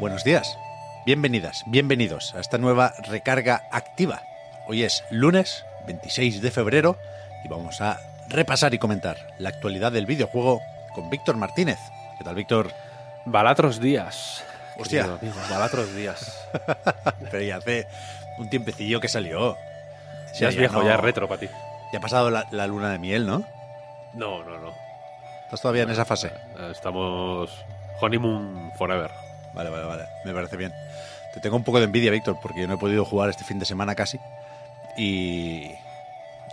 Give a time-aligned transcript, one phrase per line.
[0.00, 0.58] Buenos días,
[1.06, 4.22] bienvenidas, bienvenidos a esta nueva recarga activa.
[4.66, 6.96] Hoy es lunes 26 de febrero
[7.44, 7.98] y vamos a
[8.28, 10.60] repasar y comentar la actualidad del videojuego
[10.94, 11.78] con Víctor Martínez.
[12.18, 12.70] ¿Qué tal, Víctor?
[13.24, 14.44] Balatros días.
[14.78, 15.04] Hostia.
[15.04, 16.46] amigo, balatros días.
[17.30, 17.86] Pero ya hace
[18.38, 19.56] un tiempecillo que salió.
[20.32, 21.48] Sí, Ya es viejo, no- ya es retro para ti.
[21.92, 23.44] Ya ha pasado la, la luna de miel, ¿no?
[24.14, 24.72] No, no, no.
[25.44, 26.28] Estás todavía en esa fase.
[26.58, 27.50] Eh, Estamos
[28.00, 29.10] honeymoon forever.
[29.54, 30.04] Vale, vale, vale.
[30.24, 30.72] Me parece bien.
[31.34, 33.58] Te tengo un poco de envidia, Víctor, porque yo no he podido jugar este fin
[33.58, 34.18] de semana casi.
[34.96, 35.70] Y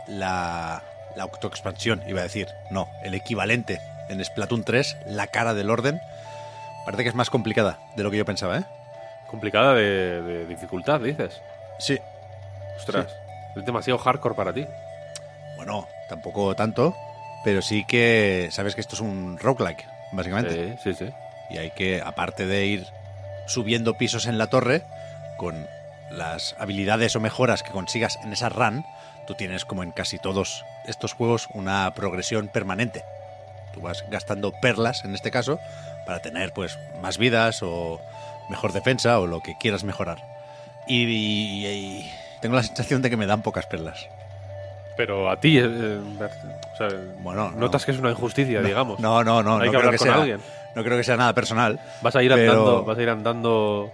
[0.07, 0.81] la,
[1.15, 3.79] la autoexpansión, iba a decir, no, el equivalente
[4.09, 5.99] en Splatoon 3, la cara del orden,
[6.85, 8.63] parece que es más complicada de lo que yo pensaba, ¿eh?
[9.27, 11.41] Complicada de, de dificultad, dices.
[11.80, 11.97] Sí.
[12.77, 13.07] Ostras,
[13.55, 14.65] es demasiado hardcore para ti.
[15.55, 16.95] Bueno, tampoco tanto,
[17.43, 20.77] pero sí que sabes que esto es un roguelike, básicamente.
[20.77, 21.13] Sí, sí, sí.
[21.49, 22.88] Y hay que, aparte de ir
[23.47, 24.83] subiendo pisos en la torre,
[25.38, 25.67] con
[26.11, 28.83] las habilidades o mejoras que consigas en esa run,
[29.27, 33.03] tú tienes como en casi todos estos juegos una progresión permanente.
[33.73, 35.59] Tú vas gastando perlas, en este caso,
[36.05, 37.99] para tener pues más vidas o
[38.49, 40.23] mejor defensa o lo que quieras mejorar.
[40.87, 44.07] Y, y- y tengo la sensación de que me dan pocas perlas.
[44.97, 45.99] Pero a ti, eh, eh,
[46.73, 46.87] o sea,
[47.19, 47.57] Bueno, no.
[47.57, 48.99] notas que es una injusticia, digamos.
[48.99, 50.39] No, no, no, Hay no que hablar con sea, alguien.
[50.75, 51.79] No creo que sea nada personal.
[52.01, 53.91] Vas a ir Pero- andando, vas a ir andando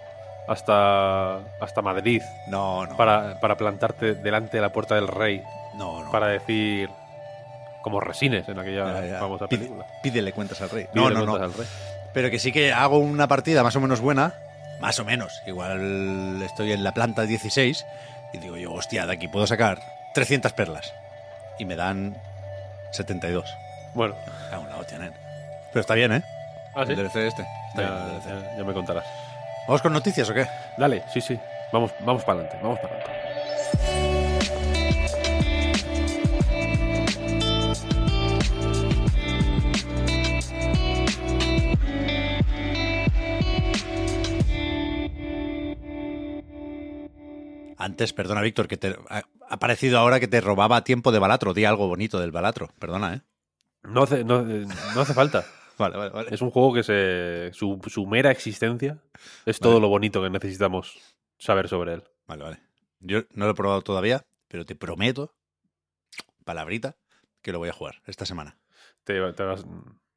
[0.47, 2.97] hasta, hasta Madrid No, no.
[2.97, 5.41] para, para plantarte delante de la puerta del rey
[5.75, 6.11] no, no.
[6.11, 6.89] para decir
[7.83, 9.19] como resines en aquella Ya, ya.
[9.19, 9.85] famosa película.
[10.03, 10.87] pídele cuentas al rey.
[10.91, 11.43] Pídele no, no, no.
[11.43, 11.65] al rey.
[12.13, 14.33] Pero que sí que hago una partida más o menos buena.
[14.81, 15.41] Más o menos.
[15.47, 17.85] Igual estoy en la planta 16
[18.33, 19.79] y digo yo, hostia, de aquí puedo sacar
[20.13, 20.93] 300 perlas.
[21.57, 22.17] Y me dan
[22.91, 23.45] 72.
[23.93, 24.15] Bueno,
[24.51, 25.13] Aún la hostia, nen.
[25.71, 26.23] Pero está bien, ¿eh?
[26.75, 26.91] Ah, sí.
[26.93, 27.45] El DLC este.
[27.69, 28.25] Está bien, el Ya, DLC.
[28.51, 29.05] ya- ya me contarás.
[29.67, 30.47] ¿Vamos con noticias o qué?
[30.77, 31.39] Dale, sí, sí.
[31.71, 34.21] Vamos, vamos para adelante, vamos para adelante.
[47.77, 48.95] Antes, perdona, Víctor, que te
[49.49, 51.53] ha parecido ahora que te robaba tiempo de Balatro.
[51.53, 52.69] Di algo bonito del Balatro.
[52.79, 53.21] Perdona, ¿eh?
[53.83, 55.43] No hace, no, eh, no hace falta.
[55.81, 56.29] Vale, vale, vale.
[56.33, 57.51] Es un juego que se.
[57.53, 59.01] Su, su mera existencia
[59.45, 60.97] es todo lo bonito que necesitamos
[61.39, 62.03] saber sobre él.
[62.27, 62.59] Vale, vale.
[62.99, 65.33] Yo no lo he probado todavía, pero te prometo,
[66.45, 66.95] palabrita,
[67.41, 68.57] que lo voy a jugar esta semana.
[69.03, 69.65] Te, te vas-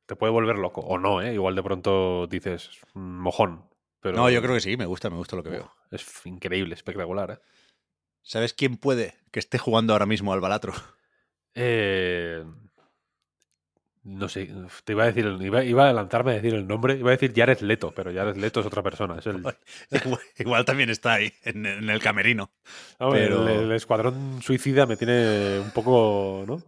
[0.07, 0.81] te puede volver loco.
[0.83, 1.33] O no, ¿eh?
[1.35, 3.69] Igual de pronto dices "Mm, mojón.
[4.01, 5.73] Pero No, yo creo que sí, me gusta, me gusta lo que veo.
[5.91, 7.39] Es increíble, espectacular, ¿eh?
[8.23, 10.73] ¿Sabes quién puede que esté jugando ahora mismo al Balatro?
[11.55, 12.45] Eh,
[14.05, 14.51] no sé,
[14.85, 17.33] te iba a decir, iba, iba a lanzarme a decir el nombre, iba a decir
[17.35, 19.39] Jared Leto, pero Jared Leto es otra persona, es el,
[19.91, 22.51] igual, igual también está ahí, en, en el camerino.
[22.99, 26.63] Pero- el, escuadrón suicida me tiene un poco, ¿no?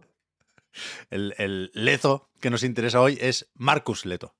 [1.09, 4.35] El, el Lezo que nos interesa hoy es Marcus Leto,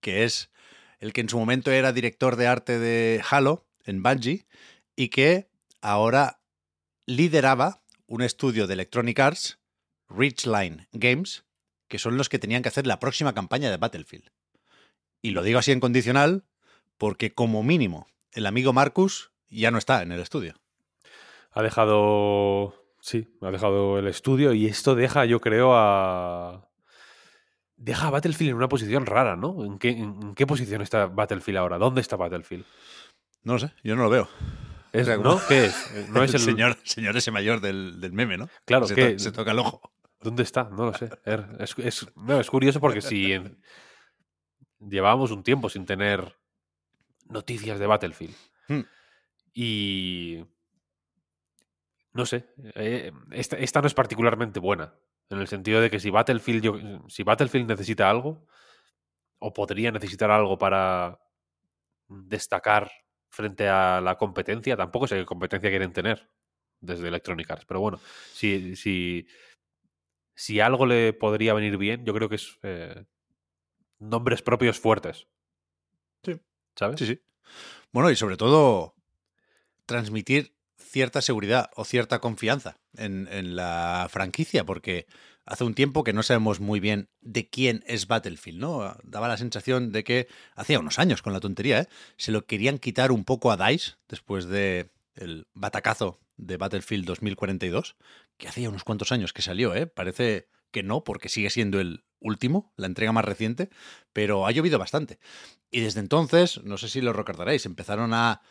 [0.00, 0.50] que es
[0.98, 4.46] el que en su momento era director de arte de Halo en Bungie
[4.94, 5.48] y que
[5.80, 6.40] ahora
[7.06, 9.58] lideraba un estudio de Electronic Arts,
[10.08, 11.45] Ridgeline Games,
[11.88, 14.30] que son los que tenían que hacer la próxima campaña de Battlefield.
[15.22, 16.44] Y lo digo así en condicional
[16.98, 20.54] porque como mínimo el amigo Marcus ya no está en el estudio.
[21.52, 26.68] Ha dejado, sí, ha dejado el estudio y esto deja, yo creo, a...
[27.78, 29.64] Deja a Battlefield en una posición rara, ¿no?
[29.64, 31.78] ¿En qué, en, en qué posición está Battlefield ahora?
[31.78, 32.64] ¿Dónde está Battlefield?
[33.42, 34.28] No lo sé, yo no lo veo.
[34.92, 35.38] ¿Es, ¿No?
[35.46, 36.08] ¿Qué es?
[36.10, 36.40] No es el...
[36.40, 38.48] señor, señor ese mayor del, del meme, ¿no?
[38.64, 39.12] Claro, se, ¿qué?
[39.12, 39.92] to- se toca el ojo.
[40.26, 40.64] ¿Dónde está?
[40.64, 41.08] No lo sé.
[41.24, 43.62] Er- Es, es- no, es curioso porque si en-
[44.80, 46.36] llevábamos un tiempo sin tener
[47.28, 48.34] noticias de Battlefield
[48.68, 48.80] Hmm.
[49.54, 50.44] y
[52.12, 54.94] no sé, eh, esta, esta no es particularmente buena
[55.30, 58.46] en el sentido de que si Battlefield yo- si Battlefield necesita algo
[59.38, 61.20] o podría necesitar algo para
[62.08, 62.90] destacar
[63.30, 66.28] frente a la competencia, tampoco sé qué competencia quieren tener
[66.80, 68.00] desde Electronic Arts, pero bueno,
[68.32, 69.26] si, si,
[70.36, 73.04] si algo le podría venir bien, yo creo que es eh,
[73.98, 75.26] nombres propios fuertes.
[76.22, 76.38] Sí.
[76.76, 76.98] ¿Sabes?
[77.00, 77.20] Sí, sí.
[77.90, 78.94] Bueno, y sobre todo
[79.86, 85.06] transmitir cierta seguridad o cierta confianza en, en, la franquicia, porque
[85.46, 88.96] hace un tiempo que no sabemos muy bien de quién es Battlefield, ¿no?
[89.04, 91.88] Daba la sensación de que hacía unos años con la tontería, ¿eh?
[92.18, 97.96] Se lo querían quitar un poco a DICE después de el batacazo de Battlefield 2042,
[98.36, 99.86] que hacía unos cuantos años que salió, ¿eh?
[99.86, 103.70] Parece que no, porque sigue siendo el último, la entrega más reciente,
[104.12, 105.18] pero ha llovido bastante.
[105.70, 108.42] Y desde entonces, no sé si lo recordaréis, empezaron a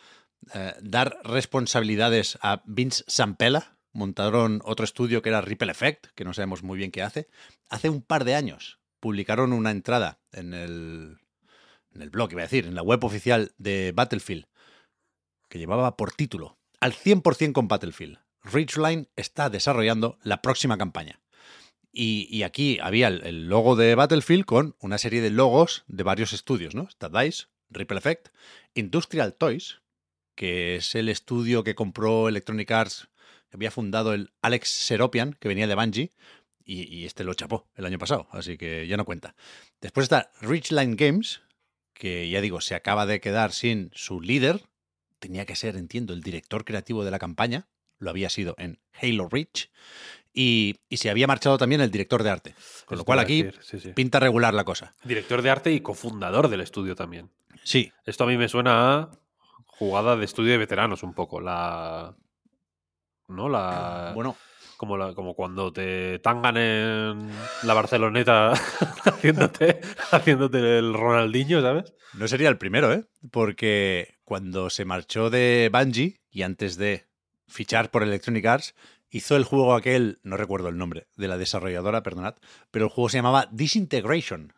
[0.54, 6.34] eh, dar responsabilidades a Vince Sampella, montaron otro estudio que era Ripple Effect, que no
[6.34, 7.28] sabemos muy bien qué hace.
[7.70, 11.18] Hace un par de años publicaron una entrada en el,
[11.94, 14.48] en el blog, iba a decir, en la web oficial de Battlefield,
[15.50, 18.20] que llevaba por título al 100% con Battlefield.
[18.44, 21.20] Ridgeline está desarrollando la próxima campaña.
[21.98, 26.76] Y, aquí había el, logo de Battlefield con una serie de logos de varios estudios,
[26.76, 26.90] ¿no?
[26.90, 28.28] Está DICE, Ripple Effect,
[28.74, 29.80] Industrial Toys,
[30.36, 33.08] que es el estudio que compró Electronic Arts,
[33.50, 36.12] que había fundado el Alex Seropian, que venía de Bungie,
[36.66, 39.36] y, y, este lo chapó el año pasado, así que ya no cuenta.
[39.80, 41.44] Después está Ridgeline Games,
[41.94, 44.62] que ya digo, se acaba de quedar sin su líder,
[45.26, 47.68] tenía que ser, entiendo, el director creativo de la campaña,
[47.98, 49.70] lo había sido en Halo Reach,
[50.34, 52.56] y, y, se había marchado también el director de arte.
[52.86, 53.94] Con Es lo cual aquí decir, sí, sí.
[53.94, 54.94] pinta regular la cosa.
[55.04, 57.32] Director de arte y cofundador del estudio también.
[57.64, 59.10] Sí, Esto a mí me suena a
[59.66, 61.40] jugada de estudio de veteranos un poco.
[61.40, 62.16] La.
[63.28, 63.50] ¿No?
[63.50, 64.12] La.
[64.14, 64.36] bueno,
[64.78, 67.30] Como, la, como cuando te tangan en
[67.64, 68.52] la Barceloneta
[69.06, 69.80] haciéndote,
[70.12, 71.94] haciéndote el Ronaldinho, ¿sabes?
[72.18, 73.06] no sería el primero, ¿eh?
[73.32, 77.06] Porque cuando se marchó de Bungie y antes de
[77.48, 78.76] fichar por Electronic Arts,
[79.10, 82.36] hizo el juego aquel, no recuerdo el nombre, de la desarrolladora, perdonad,
[82.72, 84.54] pero el juego se llamaba Disintegration.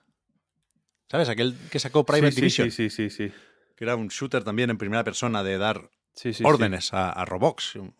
[1.09, 1.29] ¿Sabes?
[1.29, 3.33] Aquel que sacó Private sí, sí, Division, sí, sí, sí, sí.
[3.75, 7.75] que era un shooter también en primera persona de dar Sí, órdenes a, a robots.
[7.75, 7.93] un-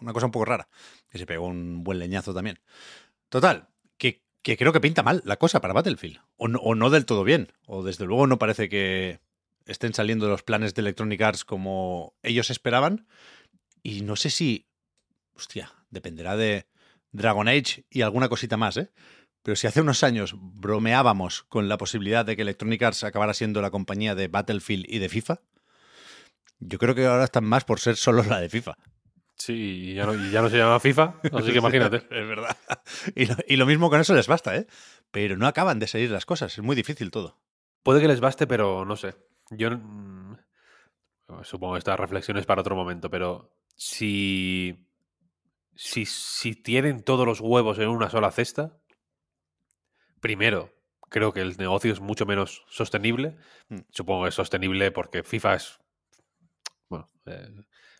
[0.00, 0.68] Una cosa un poco rara.
[1.10, 2.60] Que se pegó un buen leñazo también.
[3.30, 6.20] Total, que, que creo que pinta mal la cosa para Battlefield.
[6.36, 7.52] O no, o no del todo bien.
[7.66, 9.20] O desde luego no parece que
[9.66, 13.06] estén saliendo los planes de Electronic Arts como ellos esperaban.
[13.82, 14.66] Y no sé si.
[15.34, 16.66] Hostia, dependerá de
[17.12, 18.90] Dragon Age y alguna cosita más, ¿eh?
[19.42, 23.60] Pero si hace unos años bromeábamos con la posibilidad de que Electronic Arts acabara siendo
[23.62, 25.40] la compañía de Battlefield y de FIFA,
[26.66, 28.76] yo creo que ahora están más por ser solo la de FIFA.
[29.36, 31.96] Sí, y ya, no, y ya no se llama FIFA, así que imagínate.
[32.10, 32.56] es verdad.
[33.14, 34.66] Y lo, y lo mismo con eso les basta, ¿eh?
[35.10, 36.56] Pero no acaban de salir las cosas.
[36.56, 37.38] Es muy difícil todo.
[37.82, 39.14] Puede que les baste, pero no sé.
[39.50, 40.36] Yo mm,
[41.42, 44.88] supongo que estas reflexiones para otro momento, pero si,
[45.74, 48.78] si, si tienen todos los huevos en una sola cesta,
[50.20, 50.72] primero,
[51.10, 53.36] creo que el negocio es mucho menos sostenible.
[53.68, 53.80] Mm.
[53.90, 55.78] Supongo que es sostenible porque FIFA es...
[57.26, 57.48] Eh,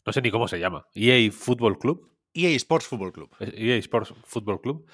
[0.07, 0.87] no sé ni cómo se llama.
[0.95, 2.11] EA Football Club.
[2.35, 3.31] EA Sports Football Club.
[3.41, 4.87] EA Sports Football Club.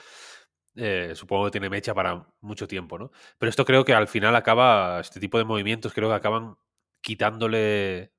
[0.76, 3.10] eh, supongo que tiene mecha para mucho tiempo, ¿no?
[3.38, 6.56] Pero esto creo que al final acaba, este tipo de movimientos creo que acaban
[7.00, 8.12] quitándole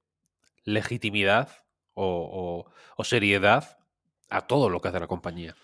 [0.66, 1.50] legitimidad
[1.94, 3.78] o, o- o seriedad
[4.30, 5.56] a todo lo que hace la compañía,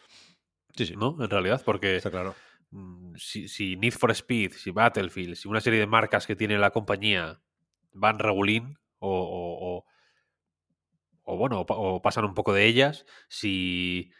[0.75, 0.95] Sí, sí.
[0.95, 1.17] ¿no?
[1.19, 2.35] En realidad, porque Está claro.
[2.71, 6.57] mm, si, si Need for Speed, si Battlefield, si una serie de marcas que tiene
[6.57, 7.41] la compañía
[7.93, 9.85] van regulín o, o-
[11.27, 14.11] o- bueno, o, pa- o pasan un poco de ellas, si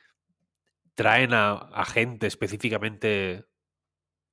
[0.96, 3.46] traen a, a gente específicamente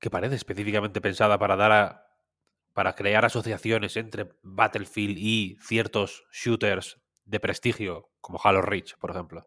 [0.00, 2.06] que parece específicamente pensada para dar a,
[2.72, 9.46] para crear asociaciones entre Battlefield y ciertos shooters de prestigio, como Halo Reach, por ejemplo,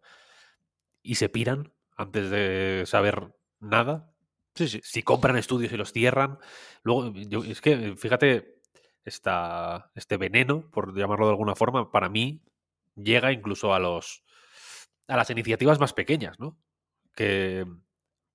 [1.01, 4.11] y se piran antes de saber nada,
[4.55, 4.79] Sí, sí.
[4.83, 6.39] si compran estudios y los cierran.
[6.83, 8.59] Luego, yo- es que, fíjate,
[9.05, 12.41] esta, este veneno, por llamarlo de alguna forma, para mí
[13.01, 14.23] llega incluso a los
[15.07, 16.59] a las iniciativas más pequeñas, ¿no?
[17.15, 17.65] Que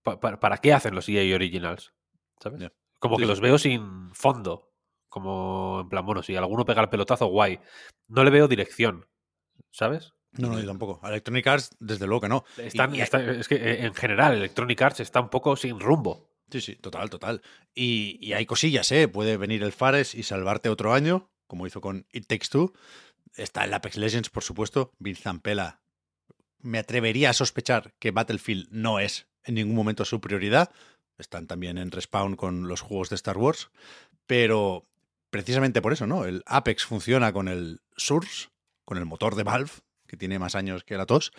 [0.02, 1.92] pa- pa- ¿para qué hacen los EA Originals?
[2.40, 2.70] ¿Sabes?
[2.98, 3.28] Como Sí, que sí.
[3.28, 4.70] los veo sin fondo.
[5.08, 7.60] Como en plan, bueno, si alguno pega el pelotazo, guay.
[8.08, 9.06] No le veo dirección,
[9.70, 10.14] ¿sabes?
[10.32, 11.06] No, no, yo tampoco.
[11.06, 12.44] Electronic Arts, desde luego que no.
[12.56, 16.30] Están, y- está- es que eh, en general Electronic Arts está un poco sin rumbo.
[16.50, 17.42] Sí, sí, total, total.
[17.74, 19.08] Y, y hay cosillas, ¿eh?
[19.08, 22.72] Puede venir el Fares y salvarte otro año, como hizo con It Takes Two.
[23.34, 24.92] Está el Apex Legends, por supuesto.
[24.98, 25.80] Vince Zampella.
[26.58, 30.70] Me atrevería a sospechar que Battlefield no es en ningún momento su prioridad.
[31.18, 33.70] Están también en respawn con los juegos de Star Wars.
[34.26, 34.86] Pero
[35.30, 36.24] precisamente por eso, ¿no?
[36.24, 38.48] El Apex funciona con el Source,
[38.84, 39.70] con el motor de Valve,
[40.06, 41.32] que tiene más años que la tos.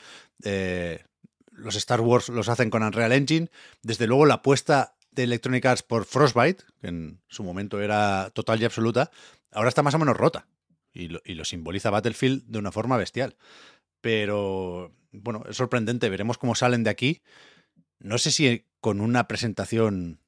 [0.44, 1.06] Eh,
[1.52, 3.50] los Star Wars los hacen con Unreal Engine.
[3.82, 8.62] Desde luego, la apuesta de Electronic Arts por Frostbite, que en su momento era total
[8.62, 9.12] y absoluta,
[9.52, 10.48] ahora está más o menos rota.
[10.94, 13.36] Y lo, y lo simboliza Battlefield de una forma bestial.
[14.02, 16.10] Pero, bueno, es sorprendente.
[16.10, 17.22] Veremos cómo salen de aquí.
[18.00, 20.20] No sé si con una presentación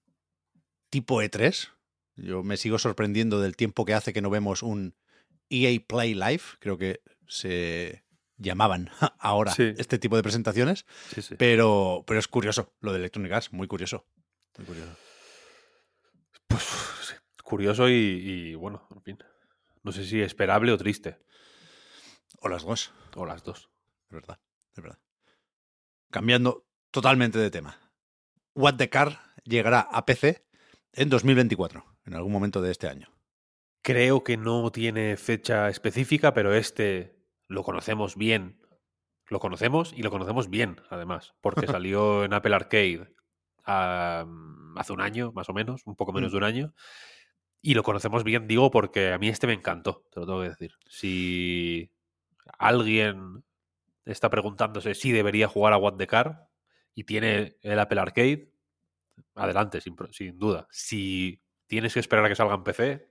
[0.90, 1.70] tipo E3.
[2.16, 4.96] Yo me sigo sorprendiendo del tiempo que hace que no vemos un
[5.50, 6.42] EA Play Live.
[6.60, 8.04] Creo que se
[8.38, 9.74] llamaban ahora Sí.
[9.78, 10.86] este tipo de presentaciones.
[11.14, 11.36] Sí, sí.
[11.38, 14.08] Pero, pero es curioso lo de Electronic Arts, muy curioso.
[14.58, 14.96] Muy curioso.
[16.48, 16.66] Pues
[17.44, 19.18] curioso y, y, bueno, en fin.
[19.86, 21.20] No sé si esperable o triste.
[22.40, 23.70] O las dos, O las dos.
[24.10, 24.40] es verdad,
[24.76, 25.00] es verdad.
[26.10, 27.78] Cambiando totalmente de tema.
[28.56, 30.44] What the Car llegará a PC
[30.92, 33.14] en 2024, en algún momento de este año.
[33.84, 37.16] Creo que no tiene fecha específica, pero este
[37.48, 38.60] lo conocemos bien.
[39.28, 43.14] Lo conocemos y lo conocemos bien, además, porque salió en Apple Arcade
[43.64, 46.74] hace un año, más o menos, un poco menos de un año.
[47.68, 50.50] Y lo conocemos bien, digo, porque a mí este me encantó, te lo tengo que
[50.50, 50.74] decir.
[50.88, 51.92] Si
[52.60, 53.44] alguien
[54.06, 56.48] está preguntándose si debería jugar a What the Car
[56.94, 58.52] y tiene el Apple Arcade,
[59.36, 60.68] adelante, sin, sin duda.
[60.70, 63.08] Si tienes que esperar a que salga en PC,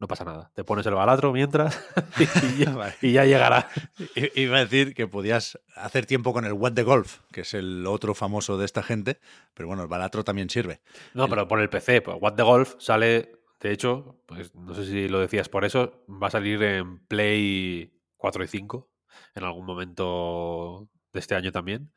[0.00, 0.50] no pasa nada.
[0.54, 1.78] Te pones el balatro mientras
[2.58, 2.94] y, ya, Vale.
[3.02, 3.68] y ya llegará.
[4.14, 7.52] I- Iba a decir que podías hacer tiempo con el What the Golf, que es
[7.52, 9.20] el otro famoso de esta gente,
[9.54, 10.80] pero bueno, el balatro también sirve.
[11.14, 14.86] No, pero por el PC, pues What the Golf sale, de hecho, pues no sé
[14.86, 18.90] si lo decías por eso, va a salir en Play 4 y 5
[19.34, 21.92] en algún momento de este año también.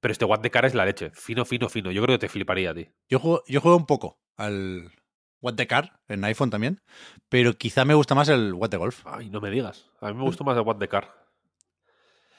[0.00, 1.90] Pero este What the Car es la leche, fino, fino, fino.
[1.90, 2.88] Yo creo que te fliparía a ti.
[3.08, 4.92] Yo juego, yo juego un poco al
[5.40, 6.80] What the Car en iPhone también,
[7.28, 9.04] pero quizá me gusta más el What the Golf.
[9.06, 9.90] Ay, no me digas.
[10.00, 11.12] A mí me gustó más el What the Car.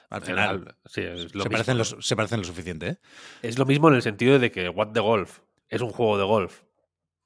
[0.10, 2.98] Al final al- sí, es lo se, mismo, parecen los- se parecen lo suficiente, ¿eh?
[3.42, 6.24] Es lo mismo en el sentido de que What the Golf es un juego de
[6.24, 6.64] golf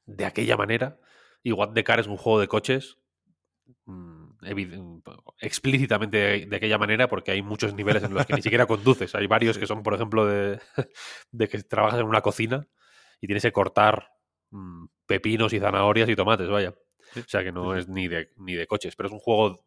[0.06, 1.00] de aquella manera
[1.44, 2.98] y What the Car es un juego de coches
[3.86, 5.02] mm, evi-
[5.40, 9.14] explícitamente de, de aquella manera porque hay muchos niveles en los que ni siquiera conduces.
[9.16, 10.60] Hay varios que son, por ejemplo, de,
[11.32, 12.68] de que trabajas en una cocina
[13.22, 14.10] y tienes que cortar
[14.52, 16.74] mm, pepinos y zanahorias y tomates, vaya.
[17.16, 19.66] O sea que no es ni de, ni de coches, pero es un juego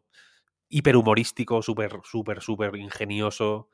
[0.69, 3.69] hiperhumorístico, súper, súper, súper ingenioso.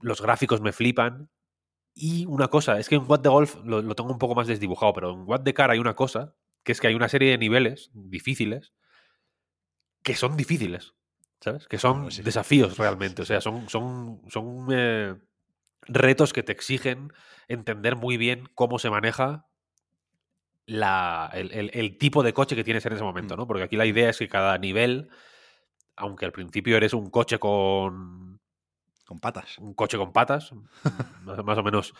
[0.00, 1.30] Los gráficos me flipan.
[1.94, 4.46] Y una cosa, es que en What the Golf lo, lo tengo un poco más
[4.46, 6.36] desdibujado, pero en What the Car hay una cosa,
[6.68, 8.74] que es que hay una serie de niveles difíciles
[10.02, 10.92] que son difíciles,
[11.40, 11.66] ¿sabes?
[11.66, 12.20] Que son sí.
[12.22, 15.14] desafíos realmente, o sea, son, son, son eh,
[15.86, 17.10] retos que te exigen
[17.48, 19.46] entender muy bien cómo se maneja
[20.66, 23.38] la, el, el- el tipo de coche que tienes en ese momento, Mm.
[23.38, 23.46] ¿no?
[23.46, 25.08] Porque aquí la idea es que cada nivel,
[25.96, 28.40] aunque al principio eres un coche con
[29.06, 29.56] Con patas.
[29.56, 30.52] un coche con patas,
[31.22, 31.94] más, más o menos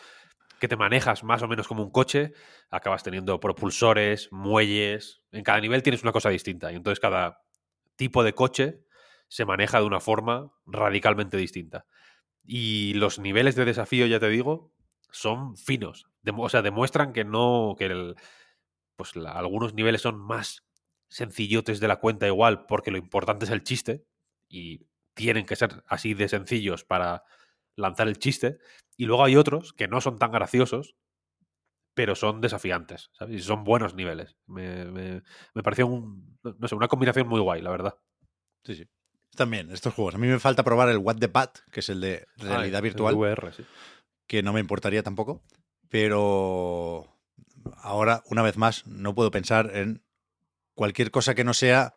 [0.61, 2.33] que te manejas más o menos como un coche,
[2.71, 7.43] acabas teniendo propulsores, muelles, en cada nivel tienes una cosa distinta y entonces cada
[7.97, 8.81] tipo de coche
[9.29, 11.87] se maneja de una forma radicalmente distinta.
[12.45, 14.73] Y los niveles de desafío, ya te digo,
[15.11, 16.09] son finos.
[16.37, 18.17] O sea, demuestran que no, que el-
[18.97, 20.65] pues algunos niveles son más
[21.09, 24.05] sencillotes de la cuenta igual, porque lo importante es el chiste
[24.49, 27.25] y tienen que ser así de sencillos para
[27.79, 28.59] lanzar el chiste.
[28.97, 30.97] Y luego hay otros que no son tan graciosos,
[31.95, 33.37] pero son desafiantes, ¿sabes?
[33.37, 34.37] Y son buenos niveles.
[34.47, 35.23] Me, me-
[35.55, 37.95] me pareció un, no sé, una combinación muy guay, la verdad.
[38.65, 38.87] Sí, sí.
[39.37, 40.15] También, estos juegos.
[40.15, 42.79] A mí me falta probar el What the Bat, que es el de realidad Ah,
[42.79, 43.65] el virtual, VR, sí.
[44.27, 45.43] que no me importaría tampoco.
[45.89, 47.19] Pero
[47.77, 50.03] ahora, una vez más, no puedo pensar en
[50.75, 51.95] cualquier cosa que no sea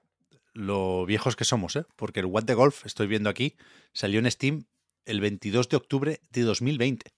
[0.54, 1.86] lo viejos que somos, ¿eh?
[1.96, 3.56] Porque el What the Golf, estoy viendo aquí,
[3.94, 4.66] salió en Steam
[5.06, 7.12] el 22 de octubre de 2020.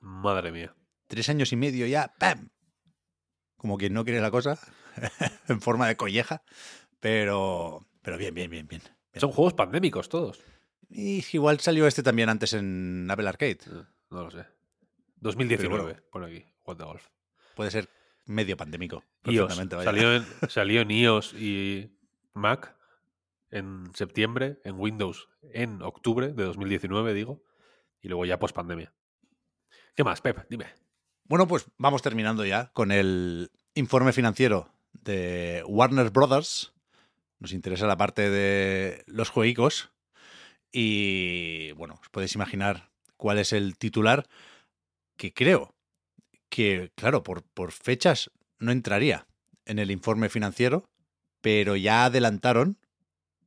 [0.00, 0.74] Madre mía.
[1.06, 2.48] Tres años y medio ya, ¡pam!
[3.56, 4.58] Como quien no quiere la cosa,
[5.48, 6.42] en forma de colleja.
[7.00, 8.82] Pero, pero bien, bien, bien, bien.
[9.14, 10.40] Son juegos pandémicos todos.
[10.88, 13.58] Y igual salió este también antes en Apple Arcade.
[13.66, 14.46] Eh, No lo sé.
[15.16, 16.00] 2019, bueno.
[16.10, 17.06] por aquí, What the Golf.
[17.54, 17.88] Puede ser
[18.26, 19.04] medio pandémico.
[19.24, 19.54] iOS.
[19.84, 21.90] Salió en, salió en iOS y
[22.34, 22.76] Mac
[23.52, 27.44] en septiembre, en Windows en octubre de 2019, digo,
[28.00, 28.92] y luego ya post pandemia.
[29.94, 30.46] ¿Qué más, Pep?
[30.48, 30.66] Dime.
[31.24, 36.72] Bueno, pues vamos terminando ya con el informe financiero de Warner Brothers.
[37.38, 39.92] Nos interesa la parte de los juegos.
[40.72, 44.26] Y bueno, os podéis imaginar cuál es el titular
[45.16, 45.74] que creo
[46.48, 49.26] que, claro, por, por fechas no entraría
[49.66, 50.84] en el informe financiero,
[51.40, 52.78] pero ya adelantaron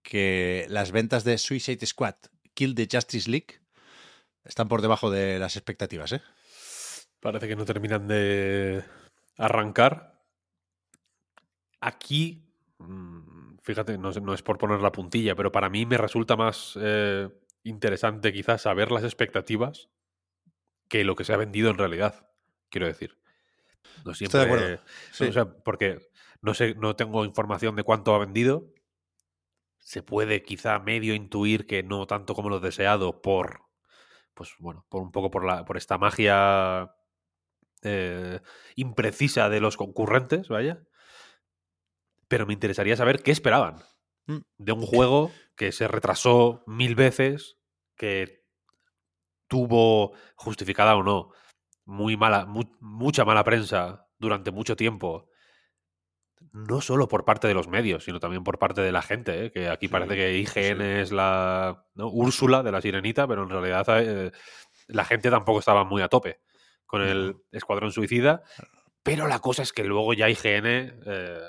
[0.07, 2.13] que las ventas de Suicide Squad
[2.53, 3.59] Kill the Justice League
[4.43, 6.21] están por debajo de las expectativas, ¿eh?
[7.19, 8.83] Parece que no terminan de
[9.35, 10.21] arrancar.
[11.81, 12.43] Aquí,
[12.77, 16.35] mm, fíjate, no, es- no es por poner la puntilla, pero para mí me resulta
[16.35, 17.29] más eh,
[17.63, 19.89] interesante quizás saber las expectativas
[20.87, 22.29] que lo que se ha vendido en realidad,
[22.69, 23.17] quiero decir.
[24.05, 24.83] No siempre, Estoy de acuerdo.
[25.11, 25.23] Sí.
[25.25, 26.09] o sea, porque
[26.41, 28.71] no sé, no tengo información de cuánto ha vendido.
[29.85, 33.61] Se puede quizá medio intuir que no tanto como lo deseado por,
[34.33, 36.91] pues bueno, por un poco por la, por esta magia
[37.83, 38.39] eh,
[38.75, 40.81] imprecisa de los concurrentes, vaya.
[42.27, 43.83] Pero me interesaría saber qué esperaban
[44.27, 44.39] Mm.
[44.57, 47.59] de un juego que se retrasó mil veces,
[47.95, 48.43] que
[49.47, 51.29] tuvo, justificada o no,
[51.85, 55.29] muy mala, mu- mucha mala prensa durante mucho tiempo.
[56.55, 59.51] No solo por parte de los medios, sino también por parte de la gente, ¿eh?
[59.51, 60.83] que aquí Sí, parece que IGN sí.
[61.01, 62.07] es la ¿no?
[62.09, 64.31] Úrsula de la sirenita, pero en realidad eh,
[64.87, 66.39] la gente tampoco estaba muy a tope
[66.85, 67.35] con el.
[67.51, 68.43] Escuadrón Suicida.
[69.03, 70.65] Pero la cosa es que luego ya IGN
[71.05, 71.39] eh,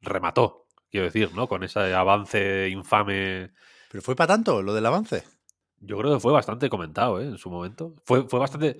[0.00, 1.48] remató, quiero decir, ¿no?
[1.48, 3.52] Con ese avance infame
[3.90, 5.24] Pero fue para tanto lo del avance.
[5.80, 7.24] yo creo que fue bastante comentado ¿eh?
[7.26, 7.94] en su momento.
[8.04, 8.78] Fue, fue bastante.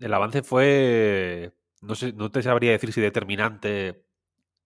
[0.00, 1.52] El avance fue.
[1.82, 4.05] No sé, no te sabría decir si determinante.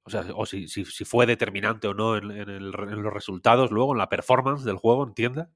[0.04, 3.12] O sea, o si, si, si fue determinante o no en, en el en los
[3.12, 5.50] resultados, luego en la performance del juego, entienda.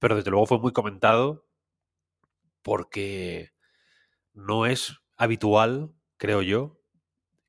[0.00, 1.46] Pero desde luego fue muy comentado
[2.62, 3.50] porque
[4.34, 6.80] no es habitual, creo yo,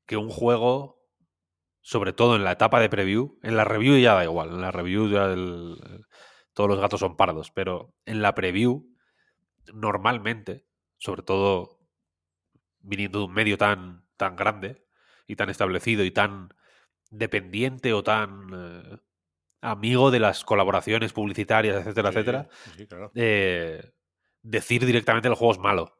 [0.06, 1.00] que un juego,
[1.82, 4.72] sobre todo en la etapa de preview, en la review ya da igual, en la
[4.72, 5.78] review ya el-
[6.54, 8.86] todos los gatos son pardos, pero en la preview,
[9.74, 10.66] normalmente,
[10.98, 11.80] sobre todo
[12.80, 14.81] viniendo de un medio tan, tan grande
[15.32, 16.52] y tan establecido y tan
[17.10, 18.98] dependiente o tan eh,
[19.62, 23.12] amigo de las colaboraciones publicitarias, etcétera, Sí, etcétera, sí, claro.
[23.14, 23.92] eh,
[24.42, 25.98] decir directamente el juego es malo.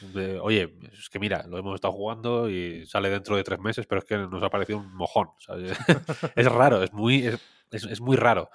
[0.00, 3.86] De, Oye, es que mira, lo hemos estado jugando y sale dentro de tres meses,
[3.86, 5.28] pero es que nos ha parecido un mojón.
[5.38, 5.76] ¿sabes?
[6.36, 7.38] es raro, es muy, es,
[7.70, 8.50] es- es muy raro.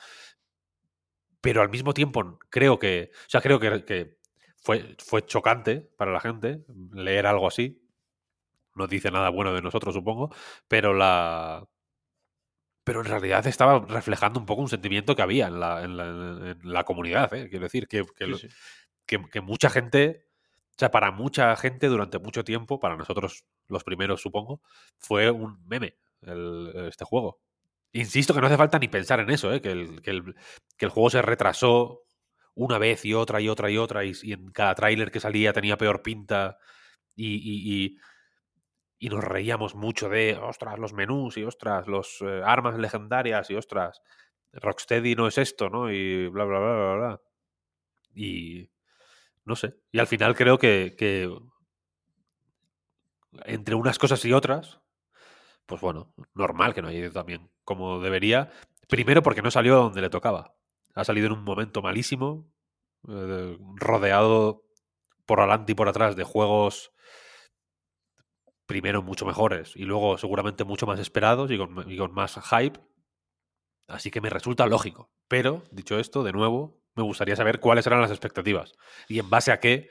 [1.42, 4.18] Pero al mismo tiempo creo que, o sea, creo que, que
[4.58, 6.63] fue, fue chocante para la gente
[6.94, 7.82] leer algo así.
[8.76, 10.34] No dice nada bueno de nosotros, supongo,
[10.68, 11.66] pero la,
[12.84, 16.06] pero en realidad estaba reflejando un poco un sentimiento que había en la, en la,
[16.52, 17.32] en la comunidad.
[17.34, 17.48] ¿eh?
[17.50, 18.48] Quiero decir, que, que Sí, lo- sí.
[19.06, 20.26] que, que mucha gente,
[20.72, 24.62] o sea, para mucha gente durante mucho tiempo, para nosotros los primeros supongo,
[24.98, 27.40] fue un meme el- este juego.
[27.94, 29.62] Insisto que no hace falta ni pensar en eso, ¿eh?
[29.62, 30.36] que, el, que, el,
[30.78, 32.02] que el juego se retrasó
[32.56, 35.54] una vez y otra y otra y otra y, y en cada tráiler que salía
[35.54, 36.58] tenía peor pinta
[37.16, 37.98] y, y-
[39.02, 43.56] y- nos reíamos mucho de, ostras, los menús y ostras, los eh, armas legendarias y
[43.56, 44.02] ostras,
[44.54, 45.92] Rocksteady no es esto, ¿no?
[45.92, 47.22] Y bla, bla, bla, bla, bla.
[48.16, 48.70] Y
[49.46, 49.76] no sé.
[49.92, 51.30] Y al final creo que, que
[53.46, 54.80] entre unas cosas y otras,
[55.66, 58.52] pues bueno, normal que no haya ido también como debería.
[58.90, 60.56] Primero porque no salió donde le tocaba.
[60.96, 62.48] Ha salido en un momento malísimo,
[63.10, 64.64] eh, rodeado
[65.26, 66.92] por adelante y por atrás de juegos
[68.72, 72.80] primero mucho mejores y luego seguramente mucho más esperados y con, más hype.
[73.88, 75.12] Así que me resulta lógico.
[75.28, 78.74] Pero, dicho esto, de nuevo, me gustaría saber cuáles eran las expectativas
[79.10, 79.90] y en base a qué.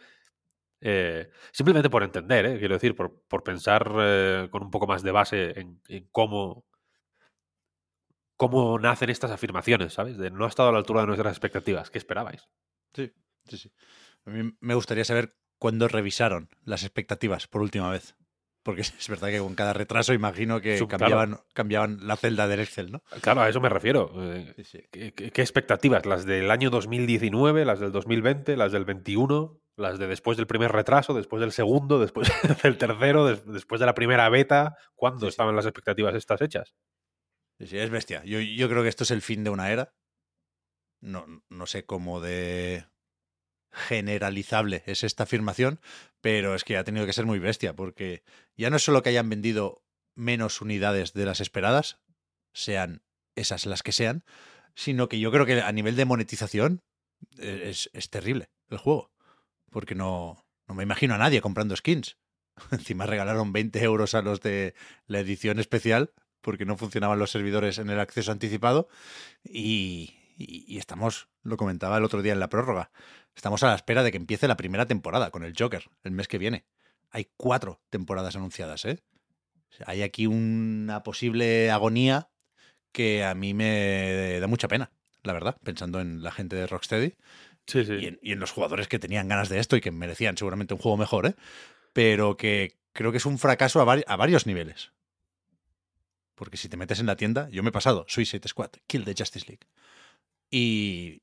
[0.82, 5.02] eh, simplemente por entender, eh, quiero decir, por, por pensar eh, con un poco más
[5.02, 6.66] de base en, en cómo,
[8.36, 10.16] cómo nacen estas afirmaciones, ¿sabes?
[10.18, 11.90] De no ha estado a la altura de nuestras expectativas.
[11.90, 12.48] ¿Qué esperabais?
[12.94, 13.12] Sí,
[13.48, 13.72] sí, sí.
[14.26, 18.16] A mí me gustaría saber cuándo revisaron las expectativas por última vez.
[18.62, 21.00] Porque es verdad que con cada retraso imagino que Sub- claro.
[21.16, 23.02] cambiaban, cambiaban la celda del Excel, ¿no?
[23.22, 24.12] Claro, a eso me refiero.
[24.34, 24.80] eh, Sí, sí.
[24.90, 26.04] ¿Qué, qué- qué expectativas?
[26.06, 30.72] ¿Las del año 2019, las del 2020, las del 21, las de después del primer
[30.72, 32.28] retraso, después del segundo, después
[32.62, 34.74] del tercero, des- después de la primera beta?
[34.94, 36.74] ¿Cuándo Sí, estaban las expectativas estas hechas?
[37.58, 38.22] Sí, sí, es bestia.
[38.24, 39.92] Yo, yo creo que esto es el fin de una era.
[41.00, 42.84] No, no sé cómo de
[43.72, 45.80] generalizable es esta afirmación,
[46.20, 48.22] pero es que ha tenido que ser muy bestia, porque
[48.56, 49.82] ya no es solo que hayan vendido
[50.14, 51.98] menos unidades de las esperadas,
[52.52, 53.02] sean
[53.36, 54.24] esas las que sean,
[54.74, 56.82] sino que yo creo que a nivel de monetización
[57.38, 59.12] eh, es, es terrible el juego,
[59.70, 62.16] porque no, no me imagino a nadie comprando skins.
[62.70, 64.74] Encima regalaron 20 euros a los de
[65.06, 68.88] la edición especial porque no funcionaban los servidores en el acceso anticipado
[69.44, 72.90] y, y- y estamos, lo comentaba el otro día en la prórroga,
[73.34, 76.28] estamos a la espera de que empiece la primera temporada con el Joker el mes
[76.28, 76.64] que viene.
[77.10, 79.02] Hay cuatro temporadas anunciadas, ¿eh?
[79.86, 82.28] Hay aquí una posible agonía
[82.92, 84.90] que a mí me da mucha pena,
[85.22, 87.14] la verdad, pensando en la gente de Rocksteady
[87.66, 87.92] Sí, sí.
[87.94, 90.74] y en, y en los jugadores que tenían ganas de esto y que merecían seguramente
[90.74, 91.34] un juego mejor, ¿eh?
[91.92, 94.90] pero que creo que es un fracaso a, vari- a varios niveles.
[96.34, 99.14] Porque si te metes en la tienda, yo me he pasado Suicide Squad, Kill the
[99.16, 99.66] Justice League.
[100.50, 101.22] Y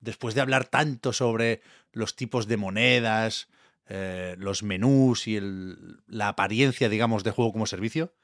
[0.00, 3.48] después de hablar tanto sobre los tipos de monedas,
[3.88, 8.14] eh, los menús y el- la apariencia, digamos, de juego como servicio,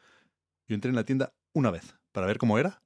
[0.68, 2.82] yo entré en la tienda una vez para ver cómo era.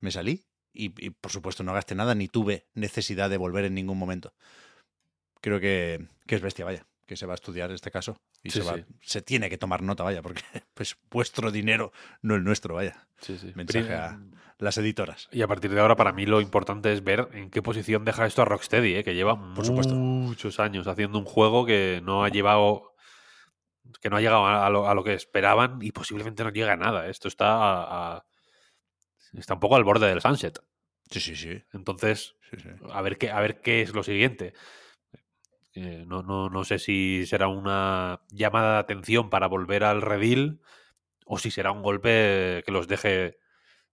[0.00, 3.74] Me salí y, y, por supuesto no gasté nada ni tuve necesidad de volver en
[3.74, 4.34] ningún momento.
[5.40, 8.60] Creo que, que es bestia, vaya, que se va a estudiar este caso y Sí,
[8.60, 8.84] se, va- sí.
[9.02, 10.42] se tiene que tomar nota, vaya, porque
[10.74, 11.92] pues vuestro dinero,
[12.22, 13.06] no el nuestro, vaya.
[13.20, 13.52] Sí, sí.
[13.54, 14.18] Mensaje a
[14.58, 15.28] las editoras.
[15.32, 18.26] Y a partir de ahora, para mí lo importante es ver en qué posición deja
[18.26, 19.04] esto a Rocksteady, ¿eh?
[19.04, 19.94] que lleva Por supuesto.
[19.94, 22.92] muchos años haciendo un juego que no ha llevado.
[24.00, 26.76] que no ha llegado a lo, a lo que esperaban y posiblemente no llega a
[26.76, 27.06] nada.
[27.08, 28.26] Esto está a- a-
[29.34, 30.58] está un poco al borde del sunset.
[31.10, 31.62] Sí, sí, sí.
[31.72, 32.68] Entonces, sí, sí.
[32.92, 34.54] a ver qué, a ver qué es lo siguiente.
[35.76, 40.60] Eh, no, no, no sé si será una llamada de atención para volver al redil
[41.26, 43.38] o si será un golpe que los deje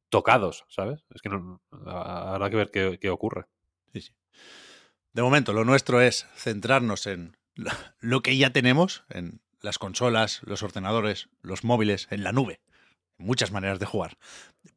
[0.09, 1.05] tocados, ¿sabes?
[1.15, 3.45] Es que no, habrá que ver qué, qué ocurre.
[3.93, 4.13] Sí, sí.
[5.13, 7.37] De momento, lo nuestro es centrarnos en
[7.99, 12.61] lo- que ya tenemos, en las consolas, los ordenadores, los móviles, en la nube.
[13.17, 14.17] Muchas maneras de jugar.